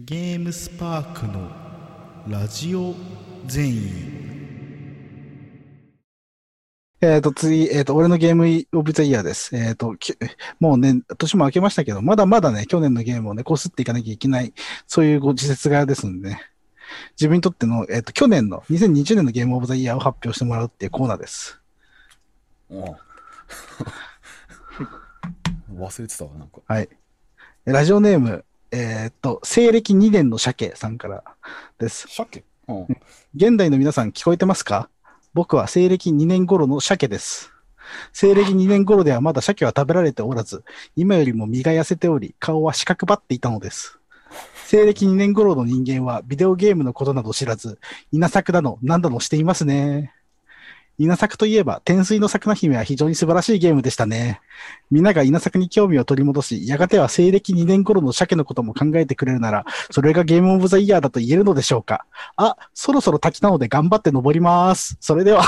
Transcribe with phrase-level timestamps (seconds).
[0.00, 1.50] ゲームスパークの
[2.28, 2.94] ラジオ
[3.46, 3.82] 全員
[7.00, 9.56] えっ、と、次、えっ、と、俺のゲームオブザイヤーです。
[9.56, 10.16] えっ、と、き
[10.60, 14.54] もうね、年も明けましたけど、まだまだね、去年のゲームをね、こすっていかなきゃいけない、
[14.86, 16.42] そういうご時節がですんでね、
[17.18, 21.60] 自分にとっての、えっ、と、去年の、2020年のゲームオブザイヤーを発表してもらうっていうコーナーです。
[22.70, 22.74] あ
[25.74, 26.60] 忘れてたわ、なんか。
[26.68, 26.88] はい。
[27.64, 31.24] ラジオネーム、えっ、と、西暦2年の鮭さんから
[31.78, 32.06] です。
[32.08, 32.44] 鮭？
[32.68, 32.86] うん。
[33.34, 34.90] 現代の皆さん聞こえてますか？
[35.34, 37.50] 僕は西暦2年頃の鮭です。
[38.12, 40.64] 西暦2年頃ではまだ鮭は食べられておらず、
[40.96, 43.98] 今よりも身が痩せており、顔は四角ばっていたのです。
[44.66, 47.78] 西暦2年頃の人間はビデオゲームのことなど知らず、
[48.12, 50.12] 稲作だの、何だのしていますね。
[50.98, 54.40] 稲作といえば、天水の桜姫は非常に素晴らしいゲームでしたね。
[54.90, 62.04] みんなが稲作に興味を取り戻し、やがては西暦2年頃の鮭のことも考えてくれるなら、それがゲームオブザイヤーだと言えるのでしょうか。
[62.36, 64.96] あ、そろそろ滝なので頑張って登ります。
[65.00, 65.44] それでは、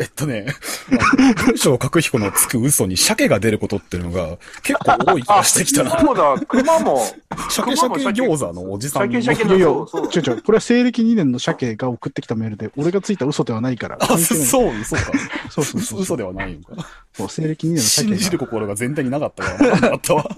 [0.00, 0.46] えっとね、
[1.46, 5.90] 文章を書く彦のつく嘘に鮭が出ることっていうのが結構多い気がしてきたな。
[5.98, 7.04] そうだ、熊も、
[7.50, 9.20] 鮭鮭餃子のおじさんの。
[9.20, 13.98] 鮭鮭いやいや、そうそうちょちょ、これは西暦2年の鮭が送ってきたメールで、俺がついた嘘ではないから。
[14.00, 15.12] あ、そう、そうか。
[15.50, 16.02] そうそうそう。
[16.02, 16.86] 嘘ではないのか。
[17.12, 20.30] そう、西暦2年の鮭信じるが、心が全体になかったから分かんなかったわ。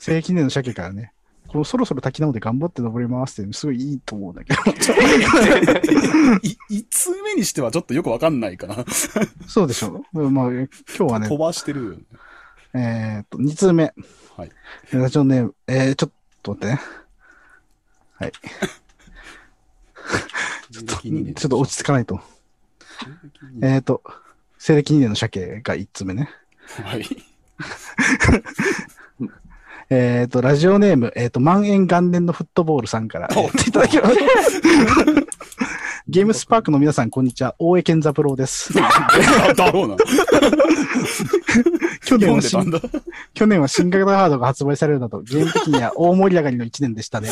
[0.00, 1.12] 西暦2年の鮭からね、
[1.56, 4.60] このそろそろ滝なので頑張って登りますって、すごいいいと思うんだけど。
[6.42, 8.84] い、一通目にしてはちょっとよくわかんないかな。
[9.48, 10.30] そうでしょう。
[10.30, 11.98] まあ、今日はね飛、ばしてるよね。
[12.74, 13.94] えーっと、2通目。
[14.36, 14.50] はい。
[14.92, 16.10] ラジオネーム、えー、ちょっ
[16.42, 16.80] と待ってね。
[18.16, 18.32] はい。
[20.72, 22.20] ちょっと、 ちょっと落ち着かないと。
[23.62, 24.02] えーっと、
[24.58, 26.28] 西暦2年の鮭が1つ目ね。
[26.84, 27.06] はい。
[29.90, 34.16] えっ、と、ラジオネーム、えっ、と、万円元年のフットボールさんから、えーいただきます。
[36.16, 37.54] ゲームスパークの皆さん、こんにちは。
[37.58, 38.72] 大江健三郎です。
[39.54, 39.96] だろうな。
[42.06, 42.72] 去年は新。
[43.34, 47.28] 去年は新型ハードが発売されるなど、ゲーム的には大盛り上がりの1年でしたね。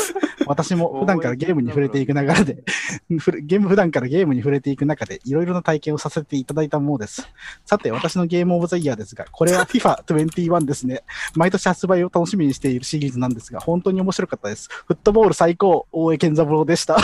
[0.47, 2.63] 私も普段からゲームに触れていく流れで、
[3.09, 7.27] ゲーム普段からゲームに触れていく中で、いろいろな体験をさせていただいたものです。
[7.65, 11.05] さて、私のゲームオブザイヤーですが、これは FIFA21 ですね。
[11.35, 14.69] 毎年発売を楽しみにしているシリーズなんですが、本当に面白かったです。
[14.87, 16.99] フットボール最高、大江健三郎でした。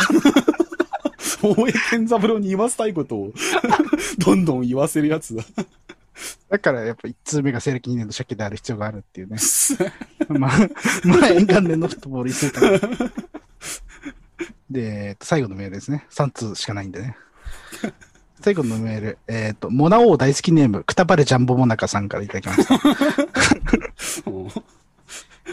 [1.42, 3.32] 大江健三郎に言わせたいことを、
[4.18, 5.44] どんどん言わせるやつだ。
[6.48, 9.38] だからやっぱ1通目が西暦2年の鮭である必要があるっていうね。
[10.28, 10.58] まあ、
[11.04, 12.78] まあ、円元年のフットボール一週間。
[14.70, 16.06] で、えっと、最後のメールですね。
[16.10, 17.16] 3通しかないんでね。
[18.42, 22.74] 最後のメール、えっ、と、モナ王大好きネーム、くたばれジャンボモナカさんからいただきました。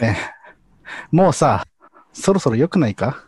[0.00, 0.16] え
[1.10, 1.66] もうさ、
[2.12, 3.24] そろそろ良くないか？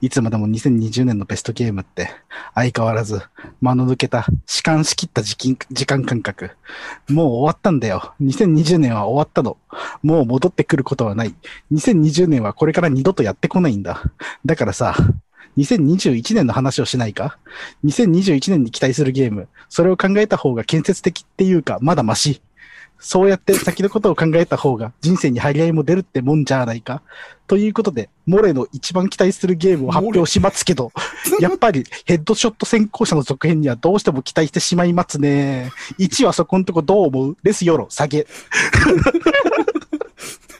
[0.00, 2.10] いつまでも2020年のベストゲームって、
[2.54, 3.22] 相変わらず、
[3.60, 5.56] 間の抜けた、弛緩しきった時
[5.86, 6.50] 間感覚。
[7.08, 8.14] もう終わったんだよ。
[8.22, 9.56] 2020年は終わったの。
[10.02, 11.34] もう戻ってくることはない。
[11.72, 14.02] 2020年はこれから二度とやってこないんだ。
[14.44, 14.94] だからさ、
[15.58, 17.38] 2021年の話をしないか
[17.84, 19.48] ?2021 年に期待するゲーム。
[19.68, 22.40] それを考えた方が建設的っていうか、まだマシ。
[23.02, 27.02] そうやって先のことを考えた方が人生に張り合いも出るってもんじゃないか
[27.46, 30.92] ということで、モレの一番期待するゲームを発表しますけど、
[31.40, 35.72] やっぱりヘッドショット先行者の続編にはどうしても期待してしまいますね。
[35.98, 37.36] 1はそこんとこどう思う？
[37.42, 38.26] レスヨロ、下げ。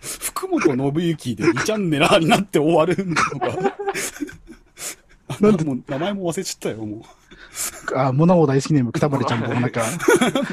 [0.01, 3.31] 福本信之で2チャンネラーになって終わるのか。
[5.41, 5.65] なんで？
[5.65, 7.05] もう名前も忘れちゃったよ、も
[7.95, 9.83] あ、モナオ大好きネーム、くたばれちゃんぼなんか、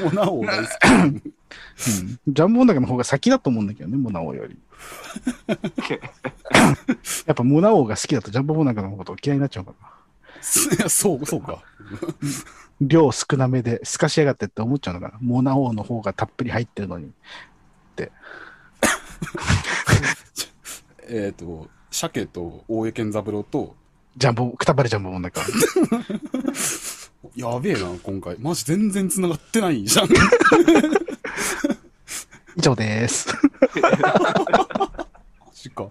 [0.00, 0.02] う。
[0.04, 1.22] もうなお大好うん。
[2.28, 4.58] ジャンボナカの方が先だと思うんだけどね、モナオより。
[7.26, 9.88] やっぱモナオが好きだとジャンボモナカのこと嫌いになっちゃうかな。
[10.40, 10.90] き。
[10.90, 11.62] そう、そうか。
[12.80, 15.18] 量少なめで、透かしやがってって思っちゃうのかな。
[15.20, 17.12] モナオの方がたっぷり入ってるのに。
[21.10, 23.74] えっと、鮭と大江健三郎と、
[24.16, 25.40] ジャンボ、くたばれジャンボモナカ。
[27.34, 28.36] やべえな、今回。
[28.38, 30.08] マジ全然繋がってないじゃん。
[32.56, 33.28] 以上です。
[34.58, 35.06] マ
[35.52, 35.88] ジか。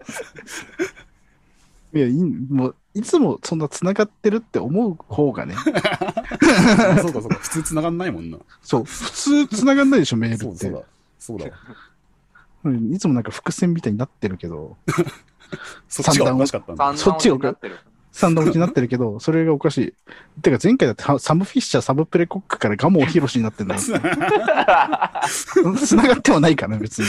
[1.93, 5.55] いや、いいもう、いつもそんな繋がってるって思う方がね。
[5.55, 7.35] あ そうかそうか。
[7.35, 8.37] 普通繋がんないもんな。
[8.61, 10.81] そう、普通繋がんないでしょ、メールってそうそうだ。。
[11.19, 11.47] そうだ
[12.95, 14.77] いつもなんか伏線みたいになってるけど、
[15.87, 16.85] そっちがおかしかったんだ。
[16.85, 17.86] 三そっちを段落になって
[18.17, 18.19] る。
[18.19, 19.93] 三段落ちになってるけど、 それがおかしい。
[20.41, 23.81] てか前回だってはサムフィッシャー、サブプレコックからガモヒロシになってんだよ。
[25.77, 27.07] 繋がってはないからね、別に。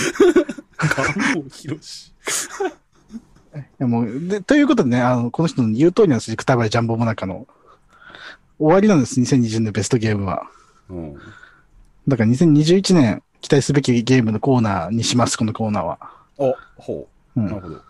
[0.79, 2.13] ガモヒロシ。
[3.79, 6.37] やもうでということでね、あの、この人の言う通りなんですよ。
[6.37, 7.47] くたばいジャンボモナカの。
[8.59, 10.49] 終わりなんです、2020年のベストゲームは。
[10.91, 11.15] うん。
[12.09, 15.99] だから2021年期待すべきゲームのコーナーにします、このコーナーは。
[16.41, 17.41] あ、ほう。
[17.41, 17.83] うんなるほど。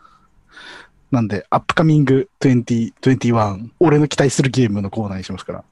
[1.10, 5.64] なんで、アップカミング2021、俺の期待するゲームのコーナーにしますから。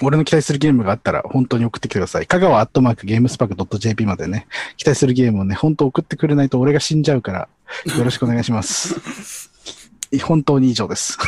[0.00, 2.26] 俺の期待するゲームがあったら本当に送ってきてください。
[2.26, 4.46] 香川アットマークゲームスパーク .jp までね、
[4.78, 7.48] 期待するゲームをね、本当送ってくれないと俺が死んじゃうから、
[7.96, 9.50] よろしくお願いします。
[10.24, 11.18] 本当に以上です。